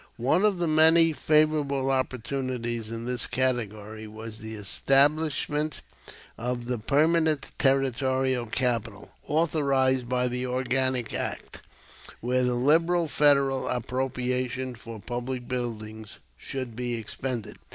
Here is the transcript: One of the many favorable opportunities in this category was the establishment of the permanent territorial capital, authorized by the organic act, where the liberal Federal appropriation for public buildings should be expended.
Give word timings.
One 0.17 0.43
of 0.43 0.57
the 0.57 0.67
many 0.67 1.13
favorable 1.13 1.91
opportunities 1.91 2.89
in 2.89 3.05
this 3.05 3.27
category 3.27 4.07
was 4.07 4.39
the 4.39 4.55
establishment 4.55 5.81
of 6.39 6.65
the 6.65 6.79
permanent 6.79 7.51
territorial 7.59 8.47
capital, 8.47 9.11
authorized 9.27 10.09
by 10.09 10.27
the 10.27 10.47
organic 10.47 11.13
act, 11.13 11.61
where 12.19 12.43
the 12.43 12.55
liberal 12.55 13.07
Federal 13.07 13.67
appropriation 13.67 14.73
for 14.73 14.99
public 14.99 15.47
buildings 15.47 16.17
should 16.35 16.75
be 16.75 16.95
expended. 16.95 17.57